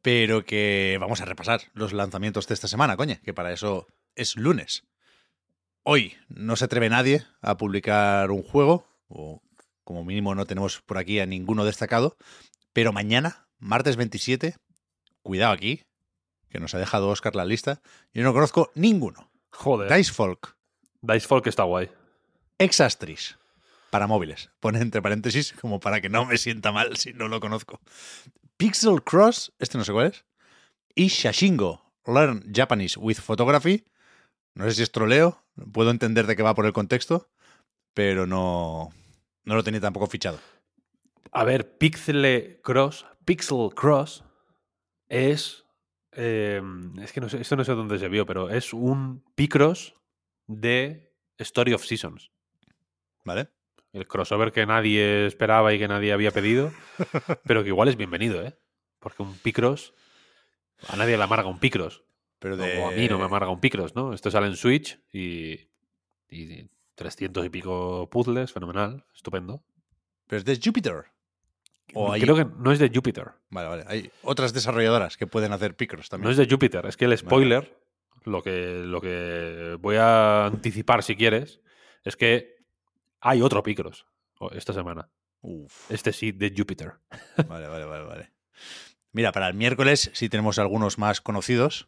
[0.01, 4.35] Pero que vamos a repasar los lanzamientos de esta semana, coño, que para eso es
[4.37, 4.85] lunes.
[5.89, 9.41] Hoy no se atreve nadie a publicar un juego, o
[9.85, 12.17] como mínimo no tenemos por aquí a ninguno destacado,
[12.73, 14.57] pero mañana, martes 27,
[15.21, 15.85] cuidado aquí,
[16.49, 17.81] que nos ha dejado Oscar la lista,
[18.13, 19.31] yo no conozco ninguno.
[19.49, 19.89] Joder.
[19.95, 20.57] Dice Folk,
[21.01, 21.89] Dice Folk está guay.
[22.57, 23.37] Exastris,
[23.89, 24.51] para móviles.
[24.59, 27.79] Pone entre paréntesis como para que no me sienta mal si no lo conozco.
[28.57, 30.25] Pixel Cross, este no sé cuál es.
[30.95, 33.85] Y Shashingo, Learn Japanese with Photography.
[34.53, 37.29] No sé si es troleo, puedo entender de qué va por el contexto,
[37.93, 38.89] pero no,
[39.43, 40.39] no lo tenía tampoco fichado.
[41.31, 44.23] A ver, Pixel Cross, Pixel Cross
[45.07, 45.65] es.
[46.13, 46.61] eh,
[47.01, 49.95] es que no sé, esto no sé dónde se vio, pero es un Picross
[50.47, 52.31] de Story of Seasons.
[53.25, 53.49] ¿Vale?
[53.93, 56.71] El crossover que nadie esperaba y que nadie había pedido,
[57.45, 58.57] pero que igual es bienvenido, ¿eh?
[58.99, 59.93] Porque un Picross.
[60.87, 62.03] A nadie le amarga un Picross.
[62.39, 62.79] Pero de...
[62.79, 64.13] O a mí no me amarga un Picross, ¿no?
[64.13, 65.67] Esto sale en Switch y.
[66.29, 69.63] y 300 y pico puzzles, fenomenal, estupendo.
[70.27, 71.05] Pero es de Jupiter.
[71.93, 73.31] O hay- Creo que no es de Jupiter.
[73.49, 73.83] Vale, vale.
[73.87, 76.25] Hay otras desarrolladoras que pueden hacer Picross también.
[76.25, 77.77] No es de Jupiter, es que el spoiler,
[78.25, 81.61] lo, que, lo que voy a anticipar si quieres,
[82.03, 82.55] es que
[83.21, 84.05] hay otro Picross
[84.51, 85.07] esta semana.
[85.41, 85.89] Uf.
[85.91, 86.93] Este sí, de Jupiter.
[87.47, 88.31] Vale, vale, vale, vale.
[89.11, 91.87] Mira, para el miércoles sí tenemos algunos más conocidos.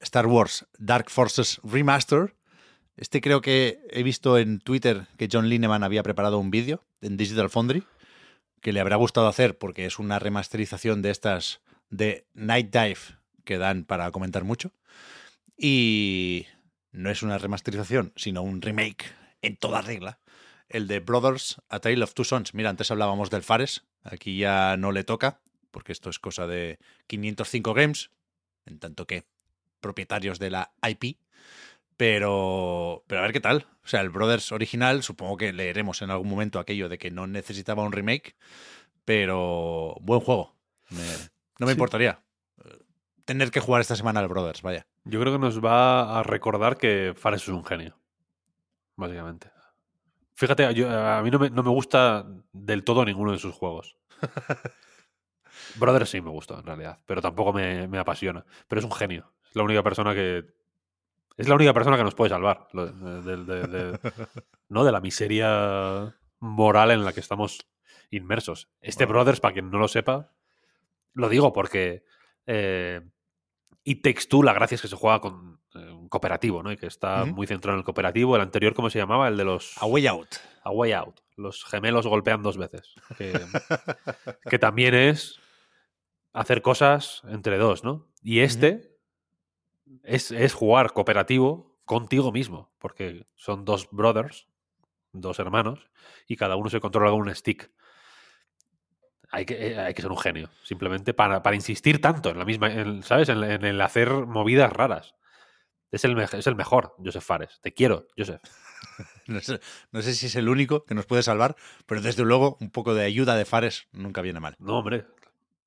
[0.00, 2.34] Star Wars Dark Forces Remaster.
[2.96, 7.16] Este creo que he visto en Twitter que John Lineman había preparado un vídeo en
[7.16, 7.84] Digital Foundry
[8.60, 12.98] que le habrá gustado hacer porque es una remasterización de estas de Night Dive
[13.44, 14.72] que dan para comentar mucho.
[15.56, 16.46] Y
[16.90, 19.04] no es una remasterización, sino un remake
[19.40, 20.18] en toda regla.
[20.68, 22.54] El de Brothers, A Tale of Two Sons.
[22.54, 23.84] Mira, antes hablábamos del Fares.
[24.02, 28.10] Aquí ya no le toca, porque esto es cosa de 505 Games,
[28.64, 29.24] en tanto que
[29.86, 31.16] propietarios de la IP.
[31.96, 33.66] Pero, pero a ver qué tal.
[33.84, 37.26] O sea, el Brothers original, supongo que leeremos en algún momento aquello de que no
[37.26, 38.34] necesitaba un remake,
[39.04, 40.54] pero buen juego.
[40.90, 40.98] Me-
[41.58, 41.72] no me Sí.
[41.72, 42.20] importaría
[42.64, 42.78] eh,
[43.24, 44.86] tener que jugar esta semana al Brothers, vaya.
[45.04, 47.98] Yo creo que nos va a recordar que Fares es un genio,
[48.96, 49.50] básicamente.
[50.34, 53.96] Fíjate, yo- a mí no me, no me gusta del todo ninguno de sus juegos.
[55.76, 58.44] Brother sí me gusta, en realidad, pero tampoco me, me apasiona.
[58.68, 59.32] Pero es un genio.
[59.56, 60.44] La única persona que.
[61.38, 62.68] Es la única persona que nos puede salvar.
[62.72, 63.98] de- de- de- de-
[64.68, 67.66] no de la miseria moral en la que estamos
[68.10, 68.68] inmersos.
[68.80, 69.14] Este Bueno.
[69.20, 70.30] Brothers, para quien no lo sepa,
[71.14, 72.04] lo digo porque.
[72.46, 73.00] Eh,
[73.84, 76.72] It Takes Two, la gracia es que se juega con eh, un cooperativo, ¿no?
[76.72, 78.34] Y que está muy centrado en el cooperativo.
[78.34, 79.28] El anterior, ¿cómo se llamaba?
[79.28, 79.78] El de los.
[79.80, 80.28] A Way Out.
[80.64, 81.20] A Way Out.
[81.36, 82.94] Los gemelos golpean dos veces.
[83.16, 83.32] Que,
[84.50, 85.38] que también es
[86.32, 88.08] hacer cosas entre dos, ¿no?
[88.22, 88.95] Y este
[90.02, 94.48] es, es jugar cooperativo contigo mismo, porque son dos brothers,
[95.12, 95.90] dos hermanos,
[96.28, 97.70] y cada uno se controla con un stick.
[99.30, 102.44] Hay que, eh, hay que ser un genio, simplemente para, para insistir tanto en la
[102.44, 103.28] misma, en- ¿sabes?
[103.28, 105.14] En, en el hacer movidas raras.
[105.92, 107.60] Es el, es el mejor, Joseph Fares.
[107.62, 108.42] Te quiero, Joseph.
[109.28, 109.60] No sé,
[109.92, 112.94] no sé si es el único que nos puede salvar, pero desde luego un poco
[112.94, 114.56] de ayuda de Fares nunca viene mal.
[114.58, 115.06] No, hombre.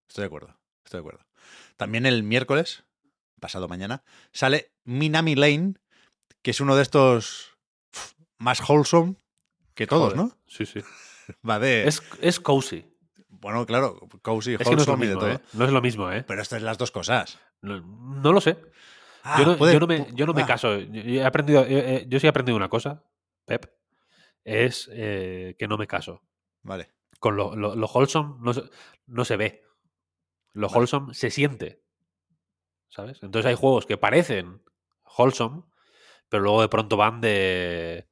[0.07, 1.25] Estoy de acuerdo, estoy de acuerdo.
[1.77, 2.85] También el miércoles,
[3.39, 5.73] pasado mañana, sale Minami Lane,
[6.41, 7.57] que es uno de estos
[8.37, 9.15] más wholesome
[9.73, 10.17] que todos, Joder.
[10.17, 10.37] ¿no?
[10.47, 10.81] Sí, sí.
[11.47, 11.87] Va de.
[11.87, 12.85] Es, es cozy.
[13.27, 15.31] Bueno, claro, cozy, Es que no es lo wholesome y de mismo, todo.
[15.37, 15.41] ¿eh?
[15.53, 16.23] No es lo mismo, ¿eh?
[16.27, 17.39] Pero esto es las dos cosas.
[17.61, 18.57] No, no lo sé.
[19.23, 20.77] Ah, yo, no, puede- yo no me, yo no me ah, caso.
[20.79, 23.03] Yo, he aprendido, eh, eh, yo sí he aprendido una cosa,
[23.45, 23.65] Pep,
[24.43, 26.21] es eh, que no me caso.
[26.63, 26.89] Vale.
[27.19, 28.63] Con lo, lo, lo wholesome no se,
[29.07, 29.63] no se ve.
[30.53, 30.77] Lo Vale.
[30.77, 31.83] wholesome se siente.
[32.89, 33.21] ¿Sabes?
[33.21, 34.61] Entonces hay juegos que parecen
[35.17, 35.63] wholesome,
[36.27, 38.07] pero luego de pronto van de,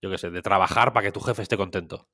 [0.00, 2.08] yo qué sé, de trabajar para que tu jefe esté contento.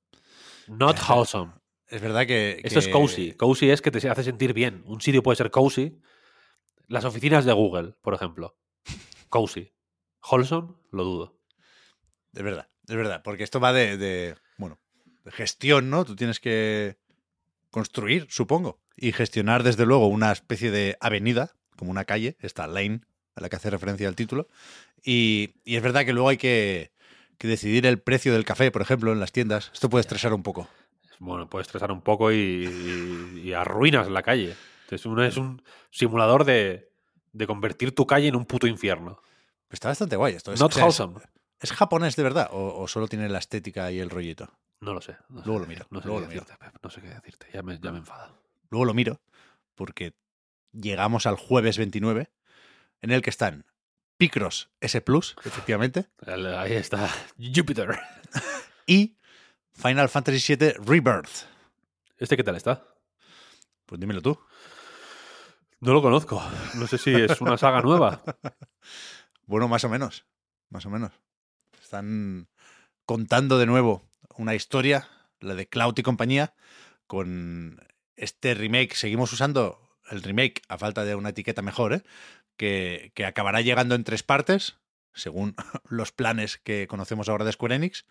[0.66, 1.52] Not wholesome.
[1.88, 2.60] Es verdad que.
[2.64, 3.32] Esto es cozy.
[3.32, 4.82] Cozy es que te hace sentir bien.
[4.86, 6.00] Un sitio puede ser cozy.
[6.88, 8.56] Las oficinas de Google, por ejemplo.
[9.28, 9.72] Cozy.
[10.28, 11.38] Wholesome, lo dudo.
[12.32, 13.22] Es verdad, es verdad.
[13.22, 14.78] Porque esto va de, de, Bueno,
[15.24, 16.04] de gestión, ¿no?
[16.04, 16.98] Tú tienes que
[17.70, 18.80] construir, supongo.
[18.96, 23.00] Y gestionar, desde luego, una especie de avenida, como una calle, esta lane
[23.34, 24.48] a la que hace referencia el título.
[25.04, 26.90] Y, y es verdad que luego hay que,
[27.38, 29.70] que decidir el precio del café, por ejemplo, en las tiendas.
[29.72, 30.68] Esto puede estresar un poco.
[31.18, 34.54] Bueno, puede estresar un poco y, y- y arruinas la calle.
[34.90, 36.90] Es un, es un simulador de,
[37.32, 39.20] de convertir tu calle en un puto infierno.
[39.70, 40.52] Está bastante guay esto.
[40.52, 41.20] Es, Not o sea, es- wholesome.
[41.60, 44.50] ¿Es japonés de verdad o, o solo tiene la estética y el rollito?
[44.80, 45.16] No lo sé.
[45.30, 46.44] no Luego lo miro, No sé luego qué lo miro.
[46.44, 47.46] decirte, Pep, No sé qué decirte.
[47.52, 48.34] Ya me, ya me enfada.
[48.70, 49.20] Luego lo miro
[49.74, 50.12] porque
[50.80, 52.30] llegamos al jueves 29
[53.02, 53.66] en el que están
[54.16, 57.08] Picross S Plus, efectivamente, Ahí está.
[57.38, 57.98] Jupiter.
[58.86, 59.16] y
[59.72, 61.44] Final Fantasy VII Rebirth.
[62.18, 62.86] ¿Este qué tal está?
[63.84, 64.38] Pues dímelo tú.
[65.80, 66.42] No lo conozco.
[66.74, 68.22] No sé si es una saga nueva.
[69.48, 70.26] Bueno, más o menos.
[70.70, 71.12] Más o menos.
[71.80, 72.48] Están
[73.04, 74.02] contando de nuevo
[74.36, 75.08] una historia,
[75.38, 76.54] la de Cloud y compañía,
[77.06, 77.80] con
[78.16, 78.96] este remake.
[78.96, 82.02] Seguimos usando el remake a falta de una etiqueta mejor, ¿eh?
[82.56, 84.78] que, que acabará llegando en tres partes,
[85.12, 85.54] según
[85.88, 88.06] los planes que conocemos ahora de Square Enix.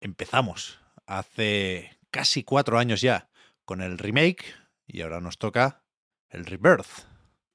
[0.00, 3.28] Empezamos hace casi cuatro años ya
[3.64, 4.54] con el remake
[4.86, 5.82] y ahora nos toca
[6.30, 7.06] el rebirth,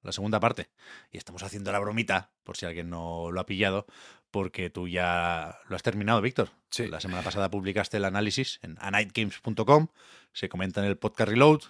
[0.02, 0.70] la segunda parte.
[1.12, 3.86] Y estamos haciendo la bromita, por si alguien no lo ha pillado,
[4.32, 6.50] porque tú ya lo has terminado, Víctor.
[6.70, 6.88] Sí.
[6.88, 9.88] La semana pasada publicaste el análisis en anightgames.com,
[10.34, 11.62] se comenta en el podcast Reload.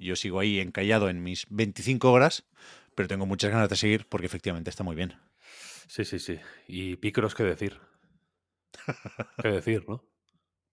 [0.00, 2.44] Yo sigo ahí encallado en mis 25 horas,
[2.94, 5.14] pero tengo muchas ganas de seguir porque efectivamente está muy bien.
[5.86, 6.38] Sí, sí, sí.
[6.68, 7.78] Y Picross, ¿qué decir?
[9.42, 10.04] ¿Qué decir, no?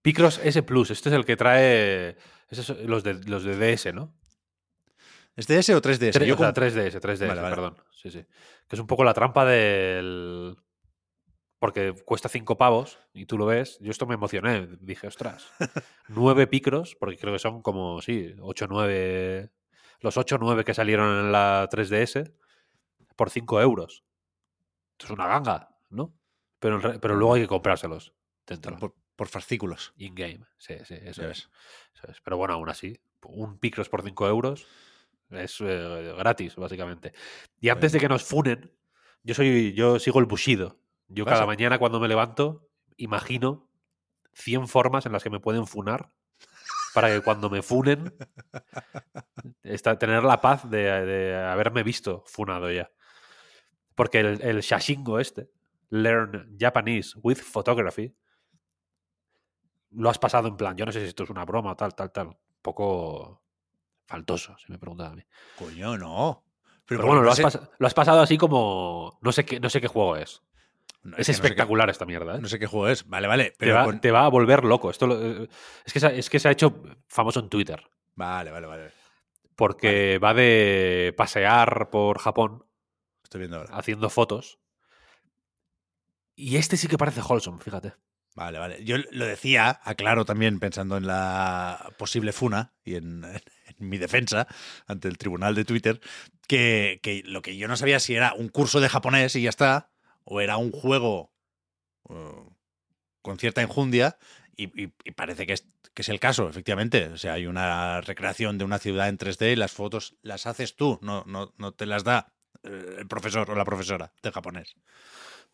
[0.02, 2.18] Picross S Plus, este es el que trae
[2.50, 4.14] ese es los, de, los de DS, ¿no?
[5.36, 6.14] ¿Es DS o 3DS?
[6.14, 7.56] Tre- Yo o sea, com- 3DS, 3DS, Vale, vale.
[7.56, 7.78] perdón.
[7.92, 8.24] Sí, sí.
[8.68, 10.56] Que es un poco la trampa del.
[11.60, 13.80] Porque cuesta 5 pavos y tú lo ves.
[13.82, 14.68] Yo esto me emocioné.
[14.80, 15.52] Dije, ostras,
[16.08, 19.50] 9 picros, porque creo que son como, sí, 8 9.
[20.02, 22.32] Los 8 9 que salieron en la 3DS
[23.16, 24.04] por 5 euros.
[24.92, 26.14] Esto es una ganga, ¿no?
[26.60, 28.14] Pero, pero luego hay que comprárselos
[28.46, 28.78] dentro.
[28.78, 29.94] por, por fascículos.
[29.98, 30.46] In-game.
[30.58, 31.50] Sí, sí, eso es.
[31.94, 32.22] Eso es.
[32.22, 34.68] Pero bueno, aún así, un Picross por 5 euros
[35.32, 37.14] es eh, gratis, básicamente.
[37.60, 38.72] Y antes de que nos funen,
[39.24, 40.80] yo soy, yo sigo el Bushido.
[41.10, 42.68] Yo cada mañana cuando me levanto,
[42.98, 43.70] imagino
[44.34, 46.12] 100 formas en las que me pueden funar
[46.94, 48.14] para que cuando me funen,
[49.64, 52.92] esta- tener la paz de, de haberme visto funado ya.
[53.96, 55.50] Porque el, el Shashingo este,
[55.90, 58.16] Learn Japanese with Photography,
[59.92, 61.96] lo has pasado en plan, yo no sé si esto es una broma o tal,
[61.96, 62.28] tal, tal.
[62.28, 63.44] Un poco
[64.06, 65.24] faltoso, si me preguntan a mí.
[65.58, 66.44] Coño, no.
[66.86, 69.18] Pero, bueno, lo has, lo has pasado así como.
[69.22, 70.42] No sé qué, no sé qué juego es.
[71.12, 72.36] Es que no sé qué- espectacular esta mierda.
[72.36, 72.40] ¿eh?
[72.42, 73.08] No sé qué juego es.
[73.08, 73.46] Vale, vale.
[73.52, 74.90] te, Pero va, con- te va a volver loco.
[74.90, 75.44] Esto lo-
[75.86, 77.82] es, que se, ha- es que se ha hecho famoso en Twitter.
[78.16, 78.92] Vale, vale, vale.
[79.56, 82.66] Porque va de pasear por Japón
[83.24, 83.76] Estoy viendo ahora.
[83.76, 84.60] haciendo fotos.
[86.36, 87.94] Y este sí que parece wholesome, fíjate.
[88.36, 88.84] Vale, vale.
[88.84, 93.24] Yo lo decía, aclaro también pensando en la posible funa y en,
[93.80, 94.48] en mi defensa
[94.86, 96.00] ante el tribunal de Twitter,
[96.48, 99.50] que, que lo que yo no sabía si era un curso de japonés y ya
[99.50, 99.90] está,
[100.30, 101.32] o era un juego
[102.10, 102.52] uh,
[103.22, 104.18] con cierta enjundia,
[104.58, 107.08] y, y- y parece que es, que es el caso, efectivamente.
[107.10, 110.76] O sea, hay una recreación de una ciudad en 3D y las fotos las haces
[110.76, 114.76] tú, no, no, no te las da eh, el profesor o la profesora de japonés.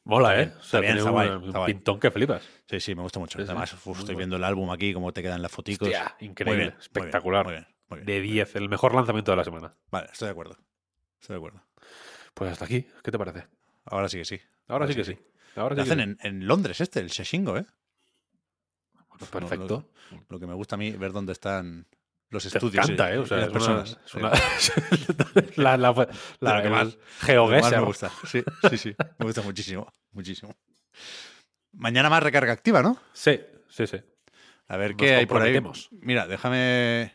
[0.06, 0.54] Mola, ¿eh?
[0.60, 2.44] O sea, bien, tiene un, pintón que flipas.
[2.70, 3.38] Sí, sí, me gusta mucho.
[3.40, 4.18] Sí, sí, Además, uf, estoy bueno.
[4.18, 5.88] viendo el álbum aquí, cómo te quedan las foticos.
[5.88, 7.46] Hostia, Muy increíble, muy bien, espectacular.
[7.46, 8.06] Muy bien, muy bien.
[8.08, 9.76] De 10, el mejor lanzamiento de la semana.
[9.92, 10.58] Vale, estoy de acuerdo.
[11.22, 11.64] Estoy de acuerdo.
[12.34, 13.48] Pues hasta aquí, ¿qué te parece?
[13.86, 14.42] Ahora sí que sí.
[14.67, 15.17] Ahora sí que sí.
[15.56, 17.65] Ahora Lo sí hacen en, en Londres este, el Shashingo, ¿eh?
[19.19, 19.89] Pues perfecto.
[20.12, 21.86] Lo, lo que me gusta a mí ver dónde están
[22.30, 22.88] los Te estudios.
[22.89, 23.17] y- encanta, ¿eh?
[23.19, 23.99] O sea, las es una- personas.
[24.06, 24.17] es Sí.
[24.17, 24.32] una-
[25.58, 25.91] la, la,
[26.39, 27.76] la- lo que más- GeoGuessr.
[27.78, 28.12] me gusta.
[28.26, 28.95] Sí, sí, sí.
[29.19, 29.88] Me gusta muchísimo.
[30.12, 30.56] Muchísimo.
[31.73, 32.97] Mañana más recarga activa, ¿no?
[33.13, 33.97] Sí, sí, sí.
[34.67, 35.62] A ver Nos qué hay por ahí.
[35.91, 37.13] Mira, déjame.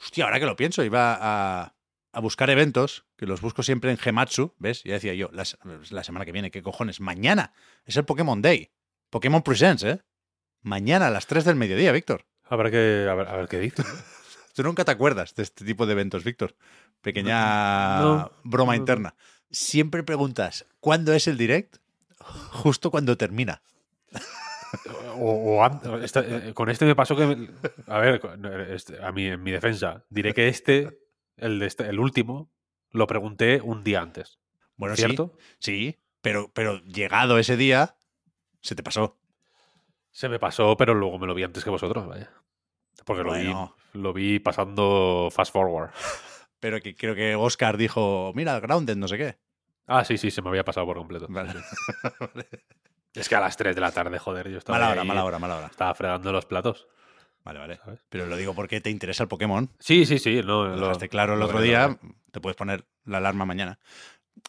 [0.00, 1.74] Hostia, ahora que lo pienso, iba a,
[2.12, 4.82] a buscar eventos, que los busco siempre en Gematsu, ¿ves?
[4.82, 5.56] Ya decía yo, la, se-
[5.90, 6.98] la semana que viene, ¿qué cojones?
[7.00, 7.52] Mañana
[7.84, 8.72] es el Pokémon Day.
[9.10, 10.00] Pokémon Presents, ¿eh?
[10.62, 12.26] Mañana a las 3 del mediodía, Víctor.
[12.42, 13.84] Habrá que a ver, a ver qué dice.
[14.56, 16.56] Tú nunca te acuerdas de este tipo de eventos, Víctor.
[17.00, 18.80] Pequeña No, broma no.
[18.80, 19.14] interna.
[19.52, 21.76] Siempre preguntas, ¿cuándo es el direct?
[22.18, 23.62] Justo cuando termina.
[25.16, 27.50] O, o an- esta- eh, con este me pasó que.
[27.86, 28.20] A ver,
[28.70, 30.98] este- a mí, en mi defensa, diré que este,
[31.36, 32.50] el, de este, el último,
[32.92, 34.38] lo pregunté un día antes.
[34.76, 35.34] Bueno, ¿Cierto?
[35.58, 37.96] sí, sí, pero, pero llegado ese día,
[38.60, 39.18] se te pasó.
[40.10, 42.30] Se me pasó, pero luego me lo vi antes que vosotros, vaya.
[43.04, 43.52] Porque lo, vi,
[43.98, 45.90] lo vi pasando fast forward.
[46.60, 49.38] Pero que creo que Oscar dijo, mira, Grounded, no sé qué.
[49.88, 51.26] Ah, sí, sí, se me había pasado por completo.
[51.28, 51.52] Vale.
[53.14, 54.78] Es que a las 3 de la tarde, joder, yo estaba.
[54.78, 55.66] Mala hora, ahí- mala hora, mala hora.
[55.66, 56.86] Estaba fregando los platos.
[57.44, 57.78] Vale, vale.
[57.84, 58.00] ¿sabes?
[58.08, 59.70] Pero lo digo porque te interesa el Pokémon.
[59.78, 60.36] Sí, sí, sí.
[60.36, 61.98] No, Lo lo- dejaste claro el lo otro día,
[62.30, 63.78] te puedes poner la alarma mañana.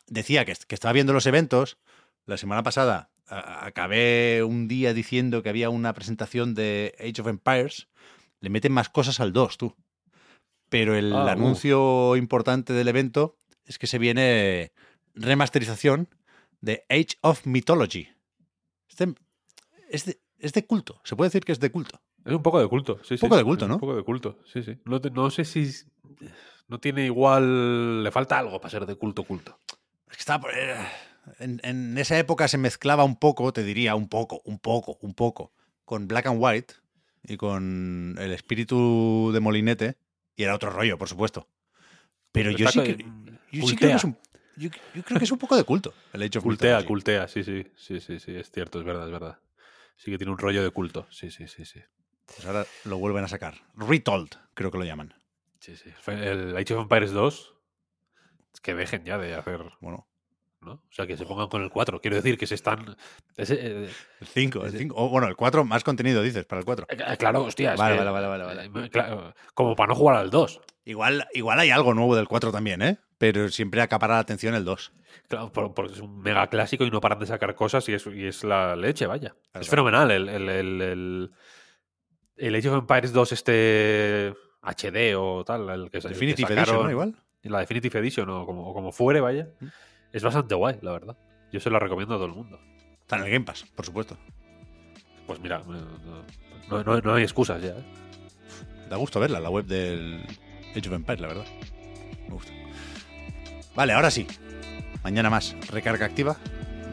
[0.08, 1.78] Decía que, que estaba viendo los eventos.
[2.26, 7.28] La semana pasada a- acabé un día diciendo que había una presentación de Age of
[7.28, 7.88] Empires.
[8.40, 9.76] Le meten más cosas al 2, tú.
[10.70, 11.30] Pero el Ah, uh.
[11.30, 14.72] anuncio importante del evento es que se viene
[15.16, 16.10] remasterización
[16.62, 18.10] de Age of Mythology.
[18.90, 19.14] Este-
[19.90, 21.02] es, de, es de culto.
[21.04, 22.02] Se puede decir que es de culto.
[22.26, 23.22] Es un poco de culto, sí, sí.
[23.22, 23.76] poco de culto, ¿no?
[23.76, 24.78] Un poco de culto, sí, sí.
[24.86, 25.70] No, te- no sé si.
[26.68, 28.04] No tiene igual.
[28.04, 29.60] Le falta algo para ser de culto, culto.
[30.10, 30.76] Es que estaba por- eh,
[31.40, 35.14] en, en esa época se mezclaba un poco, te diría, un poco, un poco, un
[35.14, 35.52] poco,
[35.86, 36.76] con Black and White
[37.24, 39.98] y con el espíritu de Molinete,
[40.36, 41.48] y era otro rollo, por supuesto.
[42.32, 43.06] Pero yo Está sí, que,
[43.52, 44.18] yo sí creo que es un,
[44.58, 47.66] yo, yo creo que es un poco de culto el of Cultea, cultea, sí, sí.
[47.76, 48.36] Sí, sí, sí.
[48.36, 49.40] Es cierto, es verdad, es verdad.
[49.96, 51.08] Sí que tiene un rollo de culto.
[51.10, 51.80] Sí, sí, sí, sí.
[52.26, 53.56] Pues ahora lo vuelven a sacar.
[53.76, 55.14] Retold, creo que lo llaman.
[55.60, 55.92] Sí, sí.
[56.08, 57.54] El Age of Empires 2.
[58.54, 59.62] es Que dejen ya de hacer.
[59.82, 60.08] Bueno,
[60.62, 60.74] ¿no?
[60.74, 62.00] O sea, que se pongan con el 4.
[62.02, 62.96] Quiero decir que se están.
[63.38, 63.90] ese, eh,
[64.22, 64.96] el 5, el Ese- 5.
[64.98, 66.86] O bueno, el 4, más contenido dices para el 4.
[66.90, 67.76] eh, claro, hostia.
[67.76, 68.86] Vale, vale, vale, vale, vale.
[68.86, 70.62] eh, claro, como para no jugar al 2.
[70.86, 72.98] Igual, igual hay algo nuevo del 4 también, ¿eh?
[73.18, 74.92] Pero siempre acapara la atención el 2.
[75.30, 78.06] Claro, por- porque es un mega clásico y no paran de sacar cosas y es,
[78.08, 79.30] y es la leche, vaya.
[79.30, 79.70] Claro, es claro.
[79.70, 80.12] fenomenal.
[80.12, 81.32] El, el, el, el,
[82.38, 86.60] el Age of Empires 2, este HD o tal, el que, el que Definitive sacaron-
[86.60, 86.92] Edition, ¿no?
[86.92, 87.16] Igual.
[87.44, 89.50] La Definitive Edition o como, o como fuere, vaya.
[89.60, 89.68] Mm.
[90.14, 91.18] Es bastante guay, la verdad.
[91.52, 92.60] Yo se la recomiendo a todo el mundo.
[93.02, 94.18] Está en el Game Pass, por supuesto.
[95.28, 95.62] Pues mira,
[96.70, 97.72] no, no- no hay excusas ya.
[97.72, 97.84] ¿eh?
[98.90, 100.24] Da gusto verla, la web del
[100.76, 101.46] Age of Empires, la verdad.
[102.28, 102.52] Me gusta.
[103.76, 104.26] Vale, ahora sí.
[105.04, 105.56] Mañana más.
[105.70, 106.38] Recarga activa.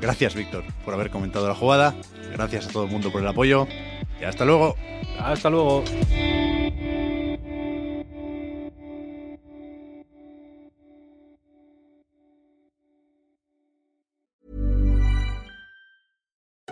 [0.01, 1.95] Gracias, Víctor, por haber comentado la jugada.
[2.33, 3.67] Gracias a todo el mundo por el apoyo.
[4.21, 4.75] Y hasta luego.
[5.19, 5.85] Hasta luego.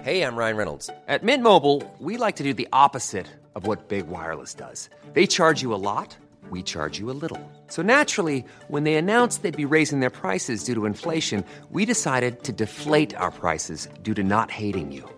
[0.08, 0.88] Hey, I'm Ryan Reynolds.
[1.06, 4.88] At Mint Mobile, we like to do the opposite of what Big Wireless does.
[5.12, 6.16] They charge you a lot,
[6.48, 7.40] we charge you a little.
[7.66, 12.42] So naturally, when they announced they'd be raising their prices due to inflation, we decided
[12.44, 15.17] to deflate our prices due to not hating you.